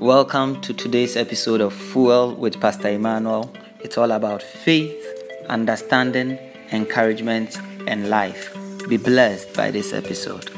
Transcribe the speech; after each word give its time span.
Welcome 0.00 0.60
to 0.60 0.74
today's 0.74 1.16
episode 1.16 1.62
of 1.62 1.72
Fuel 1.72 2.34
with 2.34 2.60
Pastor 2.60 2.90
Emmanuel. 2.90 3.50
It's 3.80 3.96
all 3.96 4.10
about 4.10 4.42
faith, 4.42 4.94
understanding, 5.48 6.38
encouragement, 6.70 7.56
and 7.88 8.10
life. 8.10 8.54
Be 8.90 8.98
blessed 8.98 9.54
by 9.54 9.70
this 9.70 9.94
episode. 9.94 10.50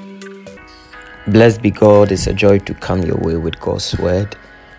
Blessed 1.28 1.62
be 1.62 1.70
God, 1.70 2.10
it's 2.10 2.26
a 2.26 2.32
joy 2.32 2.58
to 2.58 2.74
come 2.74 3.02
your 3.02 3.18
way 3.18 3.36
with 3.36 3.60
God's 3.60 3.96
word. 4.00 4.36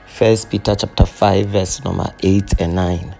First 0.08 0.50
Peter 0.52 0.76
chapter 0.76 1.06
5, 1.06 1.46
verse 1.48 1.82
number 1.86 2.14
8 2.22 2.60
and 2.60 2.76
9. 2.76 3.16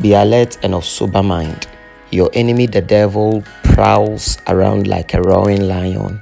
Be 0.00 0.14
alert 0.14 0.58
and 0.64 0.74
of 0.74 0.84
sober 0.84 1.22
mind. 1.22 1.68
Your 2.10 2.28
enemy, 2.32 2.66
the 2.66 2.82
devil, 2.82 3.44
prowls 3.62 4.36
around 4.48 4.88
like 4.88 5.14
a 5.14 5.22
roaring 5.22 5.68
lion, 5.68 6.20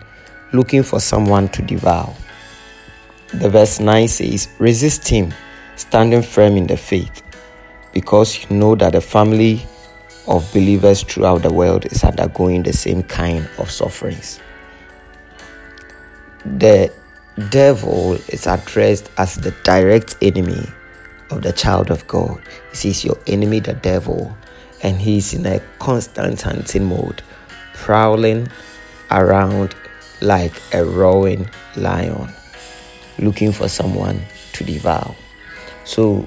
looking 0.52 0.82
for 0.82 1.00
someone 1.00 1.48
to 1.48 1.62
devour. 1.62 2.14
The 3.32 3.48
verse 3.48 3.78
9 3.78 4.08
says, 4.08 4.48
Resist 4.58 5.06
him, 5.06 5.32
standing 5.76 6.20
firm 6.20 6.56
in 6.56 6.66
the 6.66 6.76
faith, 6.76 7.22
because 7.92 8.42
you 8.42 8.56
know 8.56 8.74
that 8.74 8.94
the 8.94 9.00
family 9.00 9.64
of 10.26 10.52
believers 10.52 11.04
throughout 11.04 11.42
the 11.42 11.52
world 11.52 11.86
is 11.86 12.02
undergoing 12.02 12.64
the 12.64 12.72
same 12.72 13.04
kind 13.04 13.48
of 13.58 13.70
sufferings. 13.70 14.40
The 16.44 16.92
devil 17.50 18.14
is 18.28 18.48
addressed 18.48 19.08
as 19.16 19.36
the 19.36 19.52
direct 19.62 20.16
enemy 20.20 20.66
of 21.30 21.42
the 21.42 21.52
child 21.52 21.92
of 21.92 22.04
God. 22.08 22.42
He 22.70 22.76
says, 22.76 23.04
Your 23.04 23.18
enemy, 23.28 23.60
the 23.60 23.74
devil, 23.74 24.36
and 24.82 25.00
he's 25.00 25.34
in 25.34 25.46
a 25.46 25.60
constant 25.78 26.42
hunting 26.42 26.86
mode, 26.86 27.22
prowling 27.74 28.48
around 29.12 29.76
like 30.20 30.60
a 30.74 30.84
roaring 30.84 31.48
lion 31.76 32.34
looking 33.20 33.52
for 33.52 33.68
someone 33.68 34.20
to 34.54 34.64
devour. 34.64 35.14
So, 35.84 36.26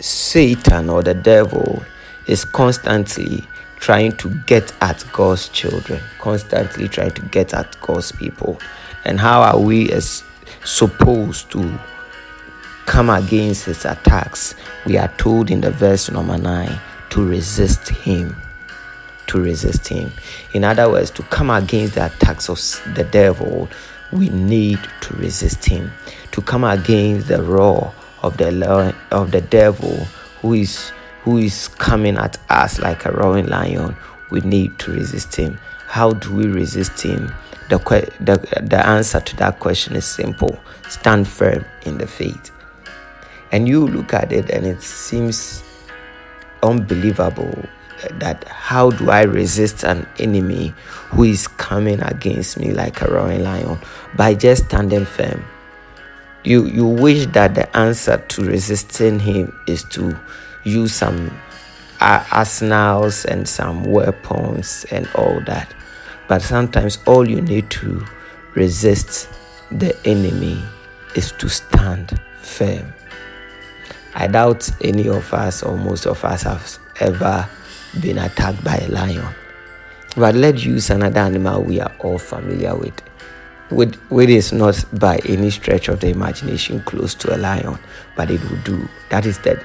Satan 0.00 0.90
or 0.90 1.02
the 1.02 1.14
devil 1.14 1.82
is 2.28 2.44
constantly 2.44 3.42
trying 3.76 4.16
to 4.16 4.30
get 4.46 4.72
at 4.80 5.04
God's 5.12 5.48
children, 5.50 6.02
constantly 6.18 6.88
trying 6.88 7.12
to 7.12 7.22
get 7.26 7.54
at 7.54 7.80
God's 7.80 8.12
people. 8.12 8.58
And 9.04 9.20
how 9.20 9.42
are 9.42 9.58
we 9.58 9.90
as 9.92 10.24
supposed 10.64 11.50
to 11.52 11.78
come 12.86 13.10
against 13.10 13.66
his 13.66 13.84
attacks? 13.84 14.54
We 14.86 14.96
are 14.98 15.12
told 15.18 15.50
in 15.50 15.60
the 15.60 15.70
verse 15.70 16.10
number 16.10 16.38
9 16.38 16.80
to 17.10 17.24
resist 17.24 17.88
him. 17.88 18.36
To 19.28 19.40
resist 19.40 19.88
him. 19.88 20.12
In 20.52 20.64
other 20.64 20.90
words, 20.90 21.10
to 21.12 21.22
come 21.24 21.50
against 21.50 21.94
the 21.94 22.06
attacks 22.06 22.48
of 22.48 22.58
the 22.94 23.04
devil, 23.04 23.68
we 24.12 24.28
need 24.30 24.78
to 25.02 25.14
resist 25.16 25.64
him, 25.64 25.92
to 26.32 26.40
come 26.40 26.64
against 26.64 27.28
the 27.28 27.42
roar 27.42 27.92
of 28.22 28.36
the 28.36 28.94
of 29.10 29.30
the 29.30 29.40
devil 29.40 29.96
who 30.40 30.54
is 30.54 30.92
who 31.22 31.38
is 31.38 31.68
coming 31.68 32.16
at 32.16 32.38
us 32.50 32.78
like 32.78 33.04
a 33.04 33.12
roaring 33.12 33.46
lion. 33.46 33.96
We 34.30 34.40
need 34.40 34.78
to 34.80 34.92
resist 34.92 35.34
him. 35.36 35.58
How 35.86 36.12
do 36.12 36.34
we 36.34 36.46
resist 36.46 37.00
him? 37.00 37.32
The, 37.68 37.78
the, 38.20 38.38
the 38.62 38.86
answer 38.86 39.18
to 39.18 39.36
that 39.36 39.58
question 39.58 39.96
is 39.96 40.04
simple 40.04 40.58
stand 40.88 41.26
firm 41.26 41.64
in 41.84 41.98
the 41.98 42.06
faith. 42.06 42.52
And 43.50 43.66
you 43.66 43.86
look 43.86 44.14
at 44.14 44.32
it 44.32 44.50
and 44.50 44.66
it 44.66 44.82
seems 44.82 45.64
unbelievable 46.62 47.64
that 48.12 48.44
how 48.48 48.90
do 48.90 49.10
I 49.10 49.22
resist 49.22 49.84
an 49.84 50.06
enemy 50.18 50.74
who 51.10 51.24
is 51.24 51.48
coming 51.48 52.00
against 52.02 52.58
me 52.58 52.72
like 52.72 53.00
a 53.02 53.10
roaring 53.10 53.42
lion 53.42 53.78
by 54.16 54.34
just 54.34 54.66
standing 54.66 55.04
firm. 55.04 55.44
You 56.44 56.66
you 56.66 56.86
wish 56.86 57.26
that 57.28 57.54
the 57.54 57.74
answer 57.76 58.18
to 58.18 58.44
resisting 58.44 59.18
him 59.18 59.58
is 59.66 59.82
to 59.90 60.18
use 60.64 60.94
some 60.94 61.36
arsenals 62.00 63.24
and 63.24 63.48
some 63.48 63.84
weapons 63.84 64.84
and 64.90 65.08
all 65.14 65.40
that. 65.46 65.74
But 66.28 66.42
sometimes 66.42 66.98
all 67.06 67.28
you 67.28 67.40
need 67.40 67.70
to 67.70 68.04
resist 68.54 69.28
the 69.70 69.96
enemy 70.04 70.62
is 71.14 71.32
to 71.32 71.48
stand 71.48 72.20
firm. 72.40 72.92
I 74.14 74.26
doubt 74.26 74.70
any 74.82 75.08
of 75.08 75.32
us 75.34 75.62
or 75.62 75.76
most 75.76 76.06
of 76.06 76.24
us 76.24 76.42
have 76.42 76.78
ever 77.00 77.48
been 78.00 78.18
attacked 78.18 78.62
by 78.64 78.76
a 78.76 78.88
lion. 78.88 79.34
But 80.16 80.34
let's 80.34 80.64
use 80.64 80.90
another 80.90 81.20
animal 81.20 81.62
we 81.62 81.80
are 81.80 81.92
all 82.00 82.18
familiar 82.18 82.74
with. 82.74 83.00
With, 83.70 84.00
with 84.10 84.30
is 84.30 84.52
not 84.52 84.84
by 84.94 85.18
any 85.26 85.50
stretch 85.50 85.88
of 85.88 86.00
the 86.00 86.08
imagination 86.08 86.80
close 86.82 87.14
to 87.16 87.34
a 87.34 87.38
lion, 87.38 87.78
but 88.16 88.30
it 88.30 88.40
will 88.48 88.62
do. 88.62 88.88
That 89.10 89.26
is 89.26 89.38
the 89.40 89.62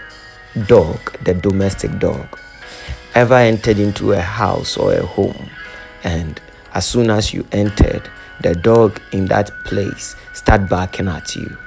dog, 0.68 1.00
the 1.24 1.34
domestic 1.34 2.00
dog. 2.00 2.40
Ever 3.14 3.36
entered 3.36 3.78
into 3.78 4.14
a 4.14 4.22
house 4.22 4.78
or 4.78 4.94
a 4.94 5.06
home, 5.06 5.50
and 6.04 6.42
as 6.74 6.88
soon 6.88 7.10
as 7.10 7.34
you 7.34 7.46
entered, 7.52 8.10
the 8.42 8.56
dog 8.56 9.00
in 9.12 9.26
that 9.28 9.52
place 9.66 10.16
start 10.34 10.68
barking 10.68 11.08
at 11.08 11.36
you 11.36 11.58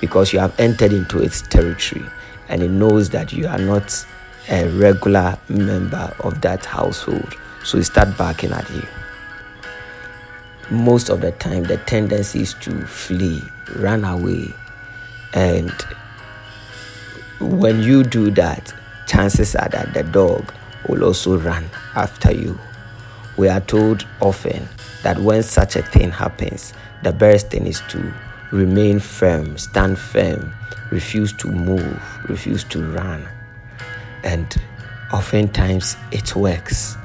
because 0.00 0.32
you 0.32 0.38
have 0.38 0.58
entered 0.58 0.92
into 0.92 1.22
its 1.22 1.42
territory 1.42 2.04
and 2.48 2.62
it 2.62 2.70
knows 2.70 3.10
that 3.10 3.32
you 3.32 3.46
are 3.46 3.58
not 3.58 4.06
a 4.48 4.68
regular 4.68 5.38
member 5.48 6.14
of 6.20 6.40
that 6.40 6.64
household. 6.64 7.34
So 7.64 7.78
he 7.78 7.84
start 7.84 8.16
barking 8.16 8.52
at 8.52 8.68
you. 8.70 8.86
Most 10.70 11.08
of 11.08 11.20
the 11.20 11.32
time, 11.32 11.64
the 11.64 11.78
tendency 11.78 12.42
is 12.42 12.54
to 12.54 12.86
flee, 12.86 13.42
run 13.76 14.04
away. 14.04 14.52
And 15.34 15.72
when 17.40 17.82
you 17.82 18.04
do 18.04 18.30
that, 18.32 18.72
chances 19.06 19.54
are 19.56 19.68
that 19.68 19.94
the 19.94 20.02
dog 20.02 20.52
will 20.88 21.04
also 21.04 21.38
run 21.38 21.64
after 21.94 22.32
you. 22.32 22.58
We 23.36 23.48
are 23.48 23.60
told 23.60 24.06
often 24.20 24.68
that 25.02 25.18
when 25.18 25.42
such 25.42 25.76
a 25.76 25.82
thing 25.82 26.10
happens, 26.10 26.72
the 27.02 27.12
best 27.12 27.50
thing 27.50 27.66
is 27.66 27.82
to 27.88 28.12
remain 28.52 28.98
firm, 28.98 29.58
stand 29.58 29.98
firm, 29.98 30.52
refuse 30.90 31.32
to 31.34 31.48
move, 31.48 32.02
refuse 32.28 32.64
to 32.64 32.82
run 32.92 33.28
and 34.26 34.56
oftentimes 35.12 35.96
it 36.10 36.34
works. 36.34 36.96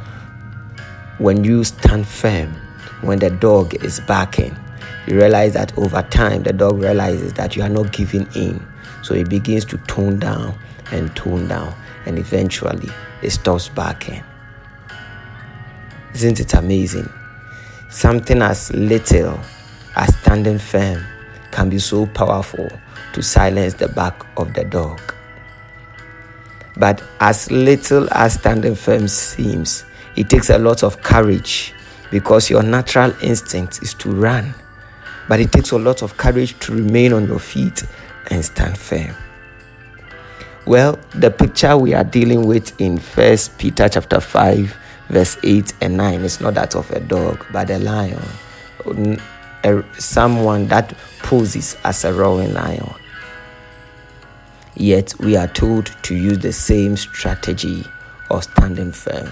When 1.20 1.44
you 1.44 1.64
stand 1.64 2.08
firm, 2.08 2.54
when 3.02 3.20
the 3.20 3.30
dog 3.30 3.76
is 3.86 4.00
barking, 4.02 4.58
you 5.08 5.16
realize 5.16 5.54
that 5.54 5.78
over 5.78 6.02
time 6.02 6.44
the 6.44 6.52
dog 6.52 6.80
realizes 6.80 7.34
that 7.34 7.56
you 7.56 7.62
are 7.62 7.70
not 7.70 7.94
giving 7.94 8.28
in. 8.36 8.66
So 9.04 9.14
it 9.14 9.30
begins 9.30 9.66
to 9.66 9.78
tone 9.80 10.20
down 10.20 10.58
and 10.92 11.16
tone 11.16 11.48
down, 11.48 11.74
and 12.06 12.18
eventually 12.18 12.90
it 13.22 13.30
stops 13.30 13.70
barking. 13.70 14.24
Isn't 16.14 16.40
it 16.40 16.54
amazing? 16.56 17.10
Something 17.90 18.42
as 18.42 18.74
little 18.74 19.40
as 19.96 20.16
standing 20.18 20.60
firm 20.60 21.04
can 21.52 21.70
be 21.70 21.80
so 21.80 22.06
powerful 22.08 22.70
to 23.14 23.22
silence 23.22 23.76
the 23.76 23.90
bark 23.90 24.26
of 24.38 24.54
the 24.54 24.64
dog. 24.64 25.00
But 26.78 27.04
as 27.20 27.52
little 27.52 28.08
as 28.14 28.34
standing 28.34 28.76
firm 28.76 29.08
seems, 29.08 29.86
it 30.16 30.30
takes 30.30 30.50
a 30.50 30.58
lot 30.58 30.84
of 30.84 31.02
courage 31.02 31.74
because 32.10 32.50
your 32.50 32.64
natural 32.64 33.14
instinct 33.22 33.82
is 33.82 33.94
to 33.96 34.12
run. 34.12 34.54
But 35.28 35.40
it 35.40 35.52
takes 35.52 35.72
a 35.72 35.78
lot 35.78 36.02
of 36.02 36.18
courage 36.18 36.58
to 36.60 36.74
remain 36.74 37.14
on 37.14 37.28
your 37.28 37.40
feet 37.40 37.84
and 38.30 38.44
stand 38.44 38.78
firm. 38.78 39.16
Well, 40.66 41.00
the 41.16 41.32
picture 41.32 41.76
we 41.78 41.94
are 41.94 42.04
dealing 42.04 42.46
with 42.46 42.80
in 42.80 43.00
First 43.00 43.58
Peter 43.58 43.90
chapter 43.90 44.20
5, 44.20 44.78
verse 45.10 45.38
8 45.44 45.74
and 45.82 45.98
9 45.98 46.22
is 46.22 46.40
not 46.40 46.54
that 46.54 46.76
of 46.76 46.90
a 46.92 47.00
dog, 47.00 47.46
but 47.52 47.70
a 47.70 47.80
lion. 47.80 48.22
Someone 49.98 50.68
that 50.68 50.94
poses 51.20 51.78
as 51.84 52.04
a 52.06 52.14
roaring 52.14 52.54
lion. 52.54 52.94
Yet 54.76 55.14
we 55.20 55.36
are 55.36 55.48
told 55.48 55.92
to 56.04 56.16
use 56.16 56.40
the 56.40 56.54
same 56.54 56.98
strategy 56.98 57.86
of 58.30 58.44
standing 58.44 58.92
firm. 58.92 59.28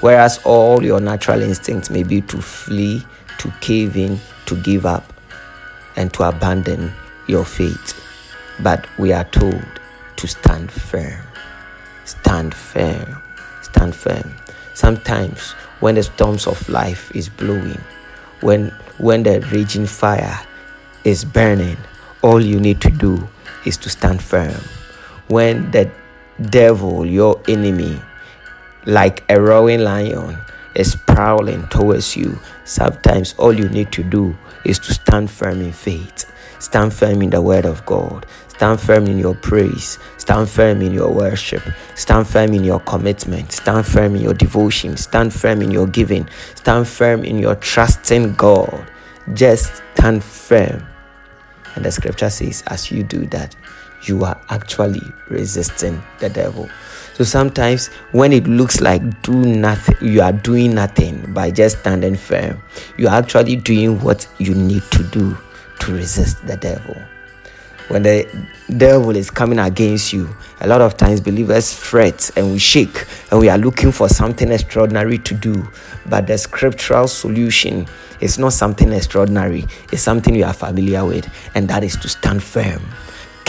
Whereas 0.00 0.40
all 0.44 0.82
your 0.82 1.00
natural 1.00 1.42
instincts 1.42 1.90
may 1.90 2.02
be 2.02 2.20
to 2.22 2.40
flee, 2.40 3.04
to 3.38 3.52
cave 3.60 3.96
in, 3.96 4.18
to 4.46 4.56
give 4.62 4.86
up, 4.86 5.12
and 5.96 6.12
to 6.14 6.22
abandon 6.22 6.92
your 7.26 7.44
faith. 7.44 7.96
But 8.62 8.86
we 8.98 9.12
are 9.12 9.24
told 9.24 9.64
to 10.16 10.26
stand 10.26 10.70
firm. 10.70 11.20
Stand 12.04 12.54
firm. 12.54 13.22
Stand 13.62 13.94
firm. 13.94 14.34
Sometimes 14.74 15.52
when 15.80 15.96
the 15.96 16.02
storms 16.02 16.46
of 16.46 16.68
life 16.68 17.14
is 17.14 17.28
blowing, 17.28 17.80
when 18.40 18.68
when 18.98 19.22
the 19.22 19.40
raging 19.52 19.86
fire 19.86 20.40
is 21.04 21.24
burning, 21.24 21.76
all 22.22 22.40
you 22.40 22.60
need 22.60 22.80
to 22.82 22.90
do 22.90 23.28
is 23.64 23.76
to 23.78 23.90
stand 23.90 24.22
firm. 24.22 24.60
When 25.28 25.70
the 25.70 25.90
devil, 26.50 27.04
your 27.06 27.40
enemy, 27.48 28.00
like 28.86 29.24
a 29.28 29.40
roaring 29.40 29.80
lion, 29.80 30.38
is 30.74 30.96
prowling 31.06 31.66
towards 31.68 32.16
you, 32.16 32.38
sometimes 32.64 33.34
all 33.38 33.52
you 33.52 33.68
need 33.68 33.92
to 33.92 34.02
do 34.02 34.36
is 34.64 34.78
to 34.78 34.94
stand 34.94 35.30
firm 35.30 35.60
in 35.60 35.72
faith. 35.72 36.30
Stand 36.58 36.92
firm 36.92 37.22
in 37.22 37.30
the 37.30 37.40
word 37.40 37.64
of 37.64 37.84
God. 37.86 38.26
Stand 38.48 38.78
firm 38.78 39.06
in 39.06 39.18
your 39.18 39.34
praise. 39.34 39.98
Stand 40.18 40.48
firm 40.48 40.82
in 40.82 40.92
your 40.92 41.10
worship. 41.10 41.62
Stand 41.94 42.26
firm 42.26 42.52
in 42.52 42.62
your 42.62 42.80
commitment. 42.80 43.52
Stand 43.52 43.86
firm 43.86 44.14
in 44.14 44.20
your 44.20 44.34
devotion. 44.34 44.98
Stand 44.98 45.32
firm 45.32 45.62
in 45.62 45.70
your 45.70 45.86
giving. 45.86 46.28
Stand 46.54 46.86
firm 46.86 47.24
in 47.24 47.38
your 47.38 47.54
trusting 47.54 48.34
God. 48.34 48.86
Just 49.32 49.82
stand 49.94 50.22
firm. 50.22 50.89
And 51.74 51.84
the 51.84 51.92
scripture 51.92 52.30
says, 52.30 52.62
as 52.66 52.90
you 52.90 53.02
do 53.02 53.26
that, 53.26 53.54
you 54.02 54.24
are 54.24 54.40
actually 54.48 55.02
resisting 55.28 56.02
the 56.18 56.28
devil. 56.28 56.68
So 57.14 57.24
sometimes 57.24 57.88
when 58.12 58.32
it 58.32 58.46
looks 58.46 58.80
like 58.80 59.22
do 59.22 59.34
nothing, 59.34 59.96
you 60.00 60.22
are 60.22 60.32
doing 60.32 60.74
nothing 60.74 61.32
by 61.34 61.50
just 61.50 61.80
standing 61.80 62.16
firm. 62.16 62.62
You 62.96 63.08
are 63.08 63.18
actually 63.18 63.56
doing 63.56 64.00
what 64.00 64.26
you 64.38 64.54
need 64.54 64.82
to 64.92 65.02
do 65.04 65.36
to 65.80 65.92
resist 65.92 66.46
the 66.46 66.56
devil. 66.56 66.96
When 67.88 68.04
the 68.04 68.46
devil 68.76 69.16
is 69.16 69.30
coming 69.30 69.58
against 69.58 70.12
you, 70.12 70.34
a 70.60 70.68
lot 70.68 70.80
of 70.80 70.96
times 70.96 71.20
believers 71.20 71.74
fret 71.74 72.30
and 72.36 72.52
we 72.52 72.58
shake 72.58 73.04
and 73.30 73.40
we 73.40 73.48
are 73.48 73.58
looking 73.58 73.90
for 73.90 74.08
something 74.08 74.50
extraordinary 74.50 75.18
to 75.18 75.34
do. 75.34 75.68
But 76.10 76.26
the 76.26 76.36
scriptural 76.36 77.08
solution 77.08 77.86
is 78.20 78.38
not 78.38 78.52
something 78.52 78.92
extraordinary, 78.92 79.64
it's 79.92 80.02
something 80.02 80.34
you 80.34 80.44
are 80.44 80.52
familiar 80.52 81.06
with, 81.06 81.26
and 81.54 81.68
that 81.68 81.82
is 81.82 81.96
to 81.96 82.08
stand 82.08 82.42
firm 82.42 82.82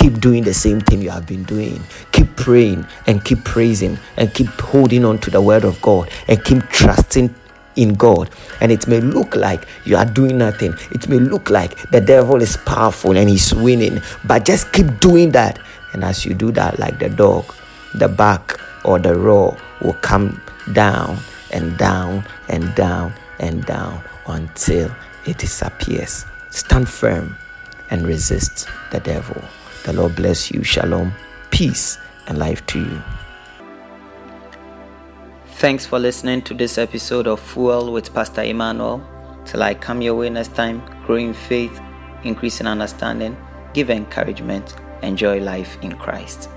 keep 0.01 0.19
doing 0.19 0.43
the 0.43 0.53
same 0.53 0.81
thing 0.81 0.99
you 0.99 1.11
have 1.11 1.27
been 1.27 1.43
doing. 1.43 1.79
Keep 2.11 2.35
praying 2.35 2.85
and 3.05 3.23
keep 3.23 3.43
praising 3.43 3.99
and 4.17 4.33
keep 4.33 4.47
holding 4.47 5.05
on 5.05 5.19
to 5.19 5.29
the 5.29 5.39
word 5.39 5.63
of 5.63 5.79
God 5.81 6.09
and 6.27 6.43
keep 6.43 6.63
trusting 6.69 7.33
in 7.75 7.93
God. 7.93 8.29
And 8.61 8.71
it 8.71 8.87
may 8.87 8.99
look 8.99 9.35
like 9.35 9.67
you 9.85 9.95
are 9.97 10.05
doing 10.05 10.39
nothing. 10.39 10.73
It 10.91 11.07
may 11.07 11.19
look 11.19 11.51
like 11.51 11.91
the 11.91 12.01
devil 12.01 12.41
is 12.41 12.57
powerful 12.57 13.15
and 13.15 13.29
he's 13.29 13.53
winning, 13.53 14.01
but 14.25 14.43
just 14.43 14.73
keep 14.73 14.99
doing 14.99 15.31
that. 15.31 15.59
And 15.93 16.03
as 16.03 16.25
you 16.25 16.33
do 16.33 16.51
that, 16.53 16.79
like 16.79 16.97
the 16.97 17.09
dog, 17.09 17.53
the 17.93 18.07
back 18.07 18.59
or 18.83 18.97
the 18.97 19.15
roar 19.15 19.55
will 19.81 19.93
come 19.93 20.41
down 20.73 21.19
and 21.51 21.77
down 21.77 22.25
and 22.49 22.73
down 22.75 23.13
and 23.39 23.65
down 23.65 24.01
until 24.27 24.93
it 25.25 25.37
disappears. 25.37 26.25
Stand 26.49 26.89
firm 26.89 27.35
and 27.89 28.05
resist 28.05 28.67
the 28.91 28.99
devil. 28.99 29.41
The 29.85 29.93
Lord 29.93 30.15
bless 30.15 30.51
you. 30.51 30.63
Shalom, 30.63 31.11
peace, 31.49 31.97
and 32.27 32.37
life 32.37 32.65
to 32.67 32.79
you. 32.79 33.01
Thanks 35.55 35.85
for 35.85 35.99
listening 35.99 36.41
to 36.43 36.53
this 36.53 36.77
episode 36.77 37.27
of 37.27 37.39
Fuel 37.39 37.91
with 37.91 38.13
Pastor 38.13 38.41
Emmanuel. 38.41 39.05
Till 39.45 39.61
I 39.61 39.73
come 39.73 40.01
your 40.01 40.15
way 40.15 40.29
next 40.29 40.55
time, 40.55 40.81
grow 41.05 41.15
in 41.15 41.33
faith, 41.33 41.79
increase 42.23 42.61
in 42.61 42.67
understanding, 42.67 43.37
give 43.73 43.89
encouragement, 43.89 44.75
enjoy 45.01 45.39
life 45.39 45.77
in 45.81 45.93
Christ. 45.93 46.49